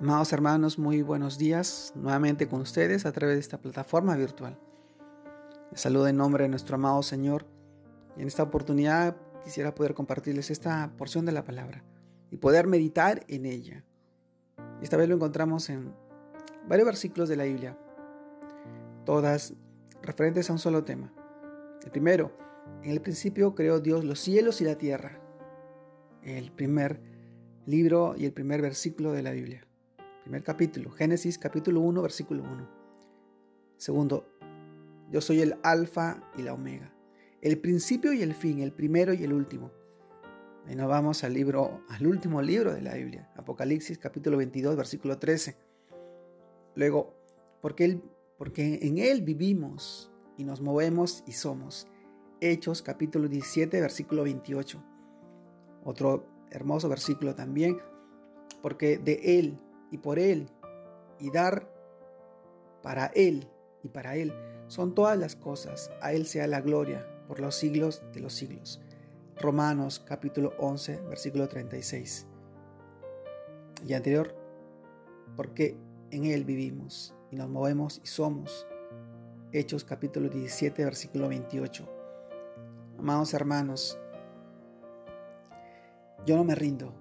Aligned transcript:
Amados 0.00 0.32
hermanos, 0.32 0.78
muy 0.78 1.02
buenos 1.02 1.36
días 1.36 1.92
nuevamente 1.94 2.48
con 2.48 2.62
ustedes 2.62 3.04
a 3.04 3.12
través 3.12 3.36
de 3.36 3.40
esta 3.40 3.60
plataforma 3.60 4.16
virtual. 4.16 4.58
Les 5.70 5.78
saludo 5.78 6.08
en 6.08 6.16
nombre 6.16 6.44
de 6.44 6.48
nuestro 6.48 6.76
amado 6.76 7.02
Señor 7.02 7.44
y 8.16 8.22
en 8.22 8.26
esta 8.26 8.42
oportunidad 8.42 9.14
quisiera 9.44 9.74
poder 9.74 9.92
compartirles 9.92 10.50
esta 10.50 10.90
porción 10.96 11.26
de 11.26 11.32
la 11.32 11.44
palabra 11.44 11.84
y 12.30 12.38
poder 12.38 12.66
meditar 12.66 13.26
en 13.28 13.44
ella. 13.44 13.84
Esta 14.80 14.96
vez 14.96 15.06
lo 15.06 15.16
encontramos 15.16 15.68
en 15.68 15.92
varios 16.66 16.86
versículos 16.86 17.28
de 17.28 17.36
la 17.36 17.44
Biblia, 17.44 17.78
todas 19.04 19.52
referentes 20.00 20.48
a 20.48 20.54
un 20.54 20.58
solo 20.58 20.82
tema. 20.82 21.12
El 21.84 21.90
primero, 21.90 22.32
en 22.82 22.92
el 22.92 23.02
principio 23.02 23.54
creó 23.54 23.80
Dios 23.80 24.02
los 24.06 24.18
cielos 24.18 24.62
y 24.62 24.64
la 24.64 24.76
tierra. 24.78 25.20
El 26.22 26.52
primer 26.52 27.02
libro 27.66 28.14
y 28.16 28.24
el 28.24 28.32
primer 28.32 28.62
versículo 28.62 29.12
de 29.12 29.22
la 29.22 29.32
Biblia. 29.32 29.66
Primer 30.22 30.42
capítulo, 30.42 30.90
Génesis 30.90 31.38
capítulo 31.38 31.80
1, 31.80 32.02
versículo 32.02 32.42
1. 32.42 32.68
Segundo, 33.78 34.26
yo 35.10 35.22
soy 35.22 35.40
el 35.40 35.56
alfa 35.62 36.22
y 36.36 36.42
la 36.42 36.52
omega, 36.52 36.94
el 37.40 37.58
principio 37.58 38.12
y 38.12 38.20
el 38.20 38.34
fin, 38.34 38.60
el 38.60 38.72
primero 38.72 39.14
y 39.14 39.24
el 39.24 39.32
último. 39.32 39.72
Y 40.68 40.74
nos 40.76 40.88
vamos 40.88 41.24
al 41.24 41.32
libro, 41.32 41.82
al 41.88 42.06
último 42.06 42.42
libro 42.42 42.74
de 42.74 42.82
la 42.82 42.94
Biblia, 42.94 43.30
Apocalipsis 43.34 43.98
capítulo 43.98 44.36
22, 44.36 44.76
versículo 44.76 45.18
13. 45.18 45.56
Luego, 46.74 47.14
porque, 47.62 47.86
él, 47.86 48.02
porque 48.36 48.78
en 48.82 48.98
Él 48.98 49.22
vivimos 49.22 50.12
y 50.36 50.44
nos 50.44 50.60
movemos 50.60 51.24
y 51.26 51.32
somos. 51.32 51.88
Hechos 52.42 52.82
capítulo 52.82 53.26
17, 53.26 53.80
versículo 53.80 54.24
28. 54.24 54.84
Otro 55.82 56.26
hermoso 56.50 56.90
versículo 56.90 57.34
también, 57.34 57.78
porque 58.60 58.98
de 58.98 59.38
Él 59.38 59.58
y 59.90 59.98
por 59.98 60.18
Él 60.18 60.48
y 61.18 61.30
dar 61.30 61.68
para 62.82 63.06
Él 63.06 63.48
y 63.82 63.88
para 63.88 64.16
Él 64.16 64.32
son 64.68 64.94
todas 64.94 65.18
las 65.18 65.36
cosas. 65.36 65.90
A 66.00 66.12
Él 66.12 66.26
sea 66.26 66.46
la 66.46 66.60
gloria 66.60 67.06
por 67.26 67.40
los 67.40 67.54
siglos 67.54 68.02
de 68.12 68.20
los 68.20 68.32
siglos. 68.32 68.80
Romanos 69.36 70.00
capítulo 70.04 70.52
11, 70.58 71.00
versículo 71.08 71.48
36. 71.48 72.26
Y 73.86 73.94
anterior, 73.94 74.34
porque 75.36 75.76
en 76.10 76.26
Él 76.26 76.44
vivimos 76.44 77.14
y 77.30 77.36
nos 77.36 77.48
movemos 77.48 78.00
y 78.04 78.06
somos. 78.06 78.66
Hechos 79.52 79.84
capítulo 79.84 80.28
17, 80.28 80.84
versículo 80.84 81.28
28. 81.28 81.88
Amados 82.98 83.34
hermanos, 83.34 83.98
yo 86.26 86.36
no 86.36 86.44
me 86.44 86.54
rindo 86.54 86.99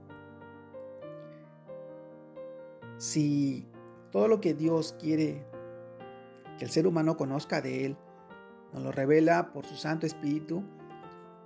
si 2.99 3.65
todo 4.11 4.27
lo 4.27 4.41
que 4.41 4.53
Dios 4.53 4.95
quiere 4.99 5.47
que 6.57 6.65
el 6.65 6.69
ser 6.69 6.85
humano 6.85 7.17
conozca 7.17 7.61
de 7.61 7.85
Él, 7.85 7.97
nos 8.73 8.83
lo 8.83 8.91
revela 8.91 9.51
por 9.51 9.65
su 9.65 9.75
Santo 9.75 10.05
Espíritu 10.05 10.63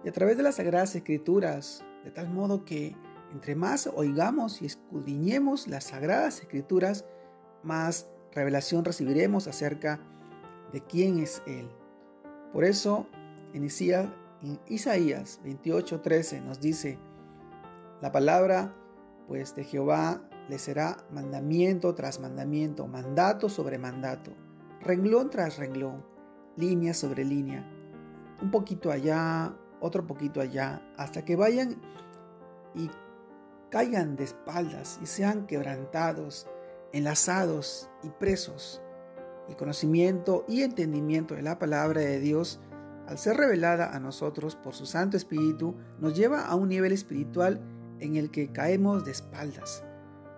y 0.04 0.10
a 0.10 0.12
través 0.12 0.36
de 0.36 0.44
las 0.44 0.56
Sagradas 0.56 0.96
Escrituras, 0.96 1.86
de 2.04 2.12
tal 2.12 2.30
modo 2.30 2.66
que 2.66 2.98
entre 3.32 3.56
más 3.56 3.88
oigamos 3.88 4.62
y 4.62 4.66
escudriñemos 4.66 5.68
las 5.68 5.86
Sagradas 5.86 6.40
Escrituras, 6.40 7.06
más 7.62 8.10
revelación 8.34 8.84
recibiremos 8.84 9.48
acerca 9.48 10.00
de 10.72 10.82
quién 10.82 11.20
es 11.20 11.44
Él. 11.46 11.70
Por 12.52 12.66
eso, 12.66 13.08
en 13.54 13.64
Isaías 13.64 15.40
28:13 15.44 16.42
nos 16.44 16.60
dice, 16.60 16.98
la 18.02 18.12
palabra 18.12 18.76
pues 19.28 19.56
de 19.56 19.64
Jehová 19.64 20.28
le 20.50 20.60
será 20.60 20.98
mandamiento 21.12 21.94
tras 21.96 22.20
mandamiento, 22.20 22.88
mandato 22.88 23.50
sobre 23.50 23.78
mandato, 23.78 24.32
renglón 24.82 25.30
tras 25.30 25.58
renglón, 25.58 26.06
línea 26.58 26.94
sobre 26.94 27.24
línea, 27.24 27.66
un 28.42 28.52
poquito 28.52 28.92
allá, 28.92 29.56
otro 29.80 30.06
poquito 30.06 30.42
allá, 30.42 30.82
hasta 30.98 31.24
que 31.24 31.36
vayan 31.36 31.82
y 32.76 32.90
caigan 33.70 34.16
de 34.16 34.26
espaldas 34.26 35.00
y 35.02 35.06
sean 35.06 35.48
quebrantados, 35.48 36.48
enlazados 36.92 37.90
y 38.04 38.10
presos. 38.10 38.82
El 39.48 39.56
conocimiento 39.56 40.46
y 40.48 40.62
entendimiento 40.62 41.36
de 41.36 41.42
la 41.42 41.60
palabra 41.60 42.02
de 42.02 42.20
Dios, 42.20 42.60
al 43.08 43.18
ser 43.18 43.36
revelada 43.36 43.94
a 43.94 44.00
nosotros 44.00 44.56
por 44.56 44.74
su 44.74 44.86
Santo 44.86 45.18
Espíritu, 45.18 45.76
nos 46.00 46.16
lleva 46.16 46.46
a 46.46 46.56
un 46.56 46.70
nivel 46.70 46.92
espiritual 46.92 47.62
en 48.00 48.16
el 48.16 48.32
que 48.32 48.52
caemos 48.52 49.04
de 49.04 49.12
espaldas 49.12 49.84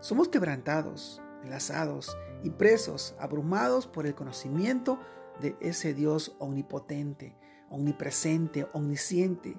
somos 0.05 0.27
quebrantados, 0.27 1.19
enlazados 1.43 2.15
y 2.43 2.51
presos, 2.51 3.15
abrumados 3.17 3.87
por 3.87 4.05
el 4.05 4.13
conocimiento 4.13 4.99
de 5.41 5.55
ese 5.61 5.95
Dios 5.95 6.35
omnipotente, 6.37 7.35
omnipresente, 7.71 8.67
omnisciente, 8.73 9.57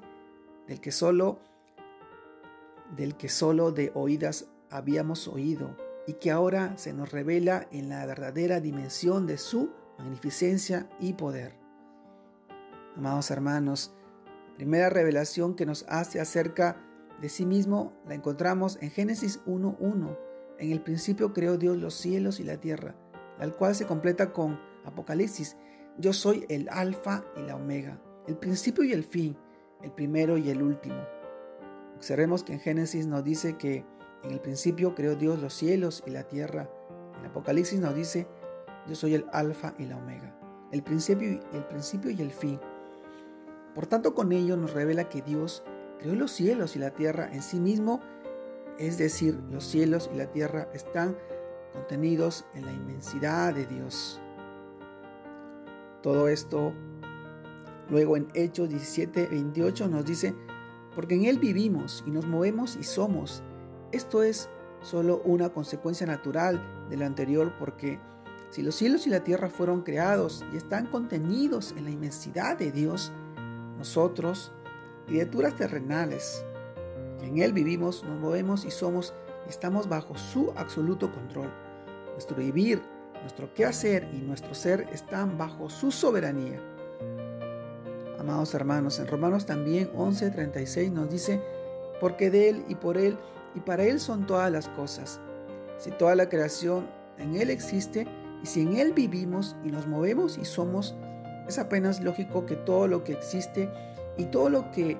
del 0.68 0.80
que 0.80 0.92
solo 0.92 1.40
del 2.96 3.16
que 3.16 3.28
solo 3.28 3.72
de 3.72 3.90
oídas 3.96 4.46
habíamos 4.70 5.26
oído 5.26 5.76
y 6.06 6.12
que 6.12 6.30
ahora 6.30 6.78
se 6.78 6.92
nos 6.92 7.10
revela 7.10 7.66
en 7.72 7.88
la 7.88 8.06
verdadera 8.06 8.60
dimensión 8.60 9.26
de 9.26 9.38
su 9.38 9.72
magnificencia 9.98 10.88
y 11.00 11.14
poder. 11.14 11.58
Amados 12.94 13.32
hermanos, 13.32 13.92
primera 14.54 14.90
revelación 14.90 15.56
que 15.56 15.66
nos 15.66 15.84
hace 15.88 16.20
acerca 16.20 16.76
de 17.20 17.28
sí 17.30 17.44
mismo 17.44 17.92
la 18.06 18.14
encontramos 18.14 18.78
en 18.80 18.92
Génesis 18.92 19.44
1.1 19.44 20.26
en 20.58 20.72
el 20.72 20.80
principio 20.80 21.32
creó 21.32 21.56
Dios 21.56 21.76
los 21.76 21.94
cielos 21.94 22.40
y 22.40 22.44
la 22.44 22.58
tierra, 22.58 22.94
al 23.38 23.54
cual 23.54 23.74
se 23.74 23.86
completa 23.86 24.32
con 24.32 24.58
Apocalipsis. 24.84 25.56
Yo 25.98 26.12
soy 26.12 26.46
el 26.48 26.68
alfa 26.70 27.24
y 27.36 27.42
la 27.42 27.56
omega, 27.56 28.00
el 28.26 28.36
principio 28.36 28.84
y 28.84 28.92
el 28.92 29.04
fin, 29.04 29.36
el 29.82 29.92
primero 29.92 30.38
y 30.38 30.50
el 30.50 30.62
último. 30.62 30.96
Observemos 31.96 32.42
que 32.42 32.52
en 32.52 32.60
Génesis 32.60 33.06
nos 33.06 33.24
dice 33.24 33.56
que 33.56 33.84
en 34.22 34.30
el 34.30 34.40
principio 34.40 34.94
creó 34.94 35.14
Dios 35.14 35.40
los 35.40 35.54
cielos 35.54 36.02
y 36.06 36.10
la 36.10 36.24
tierra. 36.24 36.68
En 37.18 37.26
Apocalipsis 37.26 37.80
nos 37.80 37.94
dice, 37.94 38.26
yo 38.86 38.94
soy 38.94 39.14
el 39.14 39.26
alfa 39.32 39.74
y 39.78 39.86
la 39.86 39.96
omega, 39.96 40.38
el 40.72 40.82
principio, 40.82 41.40
el 41.52 41.64
principio 41.64 42.10
y 42.10 42.20
el 42.20 42.30
fin. 42.30 42.60
Por 43.74 43.86
tanto, 43.86 44.14
con 44.14 44.32
ello 44.32 44.56
nos 44.56 44.72
revela 44.72 45.08
que 45.08 45.22
Dios 45.22 45.62
creó 45.98 46.14
los 46.14 46.30
cielos 46.30 46.76
y 46.76 46.78
la 46.78 46.90
tierra 46.90 47.28
en 47.32 47.42
sí 47.42 47.58
mismo 47.58 48.00
es 48.78 48.98
decir, 48.98 49.38
los 49.50 49.64
cielos 49.64 50.10
y 50.12 50.16
la 50.16 50.30
tierra 50.30 50.68
están 50.72 51.16
contenidos 51.72 52.44
en 52.54 52.66
la 52.66 52.72
inmensidad 52.72 53.54
de 53.54 53.66
Dios. 53.66 54.20
Todo 56.02 56.28
esto 56.28 56.72
luego 57.90 58.16
en 58.16 58.28
Hechos 58.34 58.68
17, 58.68 59.28
28 59.28 59.88
nos 59.88 60.04
dice, 60.04 60.34
porque 60.94 61.14
en 61.14 61.24
Él 61.24 61.38
vivimos 61.38 62.02
y 62.06 62.10
nos 62.10 62.26
movemos 62.26 62.76
y 62.76 62.84
somos. 62.84 63.42
Esto 63.92 64.22
es 64.22 64.48
solo 64.82 65.20
una 65.24 65.50
consecuencia 65.50 66.06
natural 66.06 66.86
de 66.88 66.96
lo 66.96 67.06
anterior 67.06 67.52
porque 67.58 68.00
si 68.50 68.62
los 68.62 68.74
cielos 68.74 69.06
y 69.06 69.10
la 69.10 69.24
tierra 69.24 69.50
fueron 69.50 69.82
creados 69.82 70.44
y 70.52 70.56
están 70.56 70.86
contenidos 70.86 71.74
en 71.76 71.84
la 71.84 71.90
inmensidad 71.90 72.56
de 72.56 72.72
Dios, 72.72 73.12
nosotros, 73.76 74.52
criaturas 75.06 75.56
terrenales, 75.56 76.44
en 77.26 77.38
Él 77.38 77.52
vivimos, 77.52 78.04
nos 78.04 78.18
movemos 78.18 78.64
y 78.64 78.70
somos, 78.70 79.14
estamos 79.48 79.88
bajo 79.88 80.16
su 80.16 80.52
absoluto 80.56 81.12
control. 81.12 81.50
Nuestro 82.12 82.36
vivir, 82.36 82.80
nuestro 83.20 83.52
quehacer 83.52 84.08
y 84.12 84.18
nuestro 84.18 84.54
ser 84.54 84.88
están 84.92 85.36
bajo 85.36 85.68
su 85.68 85.90
soberanía. 85.90 86.60
Amados 88.18 88.54
hermanos, 88.54 88.98
en 88.98 89.06
Romanos 89.06 89.44
también 89.46 89.90
11:36 89.94 90.90
nos 90.90 91.10
dice, 91.10 91.42
porque 92.00 92.30
de 92.30 92.48
Él 92.48 92.64
y 92.68 92.74
por 92.74 92.96
Él 92.96 93.18
y 93.54 93.60
para 93.60 93.84
Él 93.84 94.00
son 94.00 94.26
todas 94.26 94.50
las 94.50 94.68
cosas. 94.68 95.20
Si 95.78 95.90
toda 95.90 96.14
la 96.14 96.28
creación 96.28 96.88
en 97.18 97.36
Él 97.36 97.50
existe 97.50 98.06
y 98.42 98.46
si 98.46 98.62
en 98.62 98.76
Él 98.76 98.92
vivimos 98.92 99.56
y 99.64 99.70
nos 99.70 99.86
movemos 99.86 100.38
y 100.38 100.44
somos, 100.44 100.94
es 101.46 101.58
apenas 101.58 102.00
lógico 102.00 102.46
que 102.46 102.56
todo 102.56 102.88
lo 102.88 103.04
que 103.04 103.12
existe 103.12 103.70
y 104.16 104.24
todo 104.26 104.48
lo 104.48 104.70
que 104.70 104.96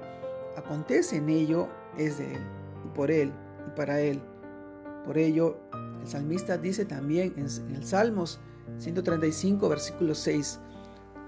acontece 0.56 1.16
en 1.16 1.28
ello 1.28 1.68
es 1.98 2.18
de 2.18 2.34
Él, 2.34 2.40
y 2.84 2.88
por 2.94 3.10
Él, 3.10 3.32
y 3.66 3.76
para 3.76 4.00
Él. 4.00 4.20
Por 5.04 5.18
ello, 5.18 5.58
el 6.00 6.06
salmista 6.08 6.58
dice 6.58 6.84
también 6.84 7.34
en, 7.36 7.74
el 7.74 7.84
Salmos 7.84 8.40
135, 8.78 9.68
versículo 9.68 10.14
6, 10.14 10.60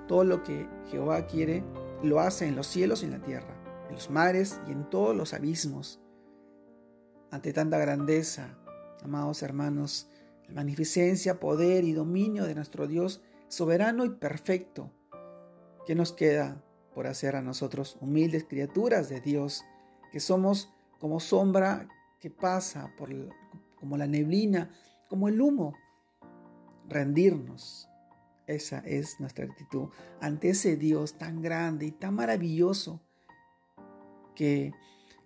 todo 0.07 0.25
lo 0.25 0.43
que 0.43 0.69
Jehová 0.91 1.27
quiere, 1.27 1.65
lo 2.03 2.21
hace 2.21 2.47
en 2.47 2.57
los 2.57 2.67
cielos 2.67 3.03
y 3.03 3.07
en 3.07 3.13
la 3.13 3.23
tierra, 3.23 3.55
en 3.89 3.95
los 3.95 4.11
mares 4.11 4.61
y 4.67 4.73
en 4.73 4.89
todos 4.89 5.15
los 5.15 5.35
abismos. 5.35 6.01
Ante 7.31 7.53
tanta 7.53 7.79
grandeza, 7.79 8.59
amados 9.03 9.43
hermanos, 9.43 10.09
la 10.47 10.55
magnificencia, 10.55 11.41
poder 11.41 11.85
y 11.85 11.93
dominio 11.93 12.45
de 12.45 12.55
nuestro 12.55 12.87
Dios 12.87 13.23
soberano 13.49 14.05
y 14.05 14.11
perfecto, 14.11 14.91
¿qué 15.87 15.95
nos 15.95 16.13
queda 16.13 16.63
por 16.95 17.07
hacer 17.07 17.37
a 17.37 17.43
nosotros 17.43 17.97
humildes 18.01 18.45
criaturas 18.49 19.09
de 19.09 19.21
Dios? 19.21 19.65
Que 20.11 20.21
somos 20.21 20.73
como 20.99 21.21
sombra 21.21 21.89
que 22.21 22.31
pasa 22.31 22.93
por 22.97 23.11
como 23.79 23.97
la 23.97 24.07
neblina 24.07 24.71
como 25.09 25.29
el 25.29 25.41
humo, 25.41 25.75
rendirnos. 26.89 27.89
Esa 28.47 28.79
es 28.79 29.21
nuestra 29.21 29.45
actitud 29.45 29.89
ante 30.21 30.51
ese 30.51 30.77
Dios 30.77 31.19
tan 31.19 31.43
grande 31.43 31.87
y 31.87 31.93
tan 31.93 32.15
maravilloso 32.15 33.01
que, 34.35 34.73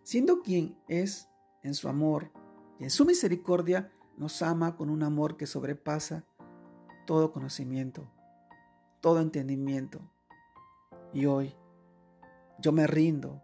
siendo 0.02 0.40
quien 0.40 0.76
es 0.88 1.28
en 1.62 1.74
su 1.74 1.88
amor 1.88 2.32
y 2.80 2.84
en 2.84 2.90
su 2.90 3.04
misericordia, 3.04 3.92
nos 4.16 4.42
ama 4.42 4.76
con 4.76 4.90
un 4.90 5.04
amor 5.04 5.36
que 5.36 5.46
sobrepasa 5.46 6.24
todo 7.06 7.32
conocimiento, 7.32 8.10
todo 9.00 9.20
entendimiento. 9.20 10.00
Y 11.12 11.26
hoy 11.26 11.54
yo 12.58 12.72
me 12.72 12.88
rindo, 12.88 13.40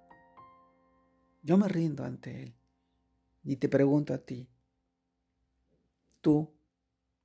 yo 1.48 1.56
me 1.56 1.66
rindo 1.66 2.04
ante 2.04 2.42
Él. 2.42 2.54
Y 3.42 3.56
te 3.56 3.70
pregunto 3.70 4.12
a 4.12 4.18
ti, 4.18 4.46
¿tú 6.20 6.54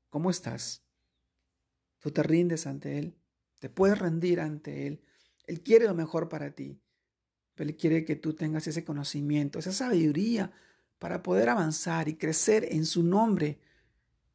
cómo 0.10 0.30
estás? 0.30 0.82
¿Tú 2.00 2.10
te 2.12 2.24
rindes 2.24 2.66
ante 2.66 2.98
Él? 2.98 3.18
¿Te 3.60 3.70
puedes 3.70 4.00
rendir 4.00 4.40
ante 4.40 4.88
Él? 4.88 5.02
Él 5.46 5.62
quiere 5.62 5.88
lo 5.88 5.94
mejor 5.94 6.30
para 6.30 6.52
ti, 6.52 6.80
pero 7.54 7.70
Él 7.70 7.76
quiere 7.76 8.06
que 8.06 8.16
tú 8.16 8.34
tengas 8.34 8.66
ese 8.66 8.86
conocimiento, 8.86 9.60
esa 9.60 9.74
sabiduría 9.74 10.54
para 11.00 11.22
poder 11.22 11.50
avanzar 11.50 12.08
y 12.08 12.16
crecer 12.16 12.66
en 12.72 12.86
su 12.86 13.04
nombre 13.04 13.60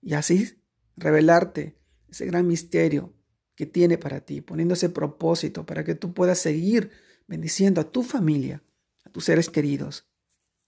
y 0.02 0.12
así 0.12 0.60
revelarte 0.98 1.78
ese 2.10 2.26
gran 2.26 2.46
misterio 2.46 3.14
que 3.54 3.64
tiene 3.64 3.96
para 3.96 4.20
ti, 4.20 4.42
poniendo 4.42 4.74
ese 4.74 4.90
propósito 4.90 5.64
para 5.64 5.82
que 5.82 5.94
tú 5.94 6.12
puedas 6.12 6.38
seguir 6.38 6.90
bendiciendo 7.26 7.80
a 7.80 7.90
tu 7.90 8.02
familia, 8.02 8.62
a 9.04 9.10
tus 9.10 9.24
seres 9.24 9.50
queridos, 9.50 10.06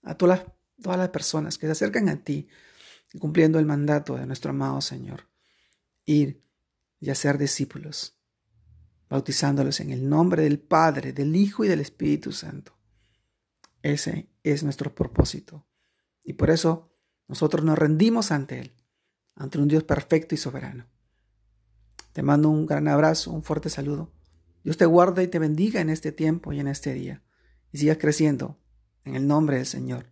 a 0.03 0.15
todas 0.15 0.39
las, 0.39 0.53
todas 0.81 0.97
las 0.97 1.09
personas 1.09 1.57
que 1.57 1.67
se 1.67 1.73
acercan 1.73 2.09
a 2.09 2.23
ti, 2.23 2.47
cumpliendo 3.19 3.59
el 3.59 3.65
mandato 3.65 4.15
de 4.15 4.25
nuestro 4.25 4.51
amado 4.51 4.81
Señor. 4.81 5.27
Ir 6.05 6.43
y 6.99 7.09
hacer 7.09 7.37
discípulos, 7.37 8.17
bautizándolos 9.09 9.79
en 9.79 9.91
el 9.91 10.07
nombre 10.07 10.43
del 10.43 10.59
Padre, 10.59 11.13
del 11.13 11.35
Hijo 11.35 11.65
y 11.65 11.67
del 11.67 11.81
Espíritu 11.81 12.31
Santo. 12.31 12.77
Ese 13.81 14.29
es 14.43 14.63
nuestro 14.63 14.93
propósito. 14.93 15.65
Y 16.23 16.33
por 16.33 16.49
eso 16.49 16.91
nosotros 17.27 17.65
nos 17.65 17.77
rendimos 17.77 18.31
ante 18.31 18.59
Él, 18.59 18.75
ante 19.35 19.57
un 19.57 19.67
Dios 19.67 19.83
perfecto 19.83 20.35
y 20.35 20.37
soberano. 20.37 20.87
Te 22.13 22.23
mando 22.23 22.49
un 22.49 22.65
gran 22.65 22.87
abrazo, 22.87 23.31
un 23.31 23.43
fuerte 23.43 23.69
saludo. 23.69 24.11
Dios 24.63 24.77
te 24.77 24.85
guarde 24.85 25.23
y 25.23 25.27
te 25.27 25.39
bendiga 25.39 25.81
en 25.81 25.89
este 25.89 26.11
tiempo 26.11 26.53
y 26.53 26.59
en 26.59 26.67
este 26.67 26.93
día. 26.93 27.23
Y 27.71 27.77
sigas 27.77 27.97
creciendo 27.97 28.57
en 29.03 29.15
el 29.15 29.27
nombre 29.27 29.57
del 29.57 29.65
Señor, 29.65 30.05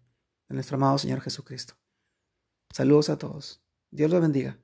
de 0.47 0.55
nuestro 0.55 0.77
amado 0.77 0.97
Señor 0.97 1.21
Jesucristo. 1.21 1.75
Saludos 2.73 3.09
a 3.09 3.17
todos. 3.17 3.61
Dios 3.91 4.09
los 4.11 4.21
bendiga. 4.21 4.57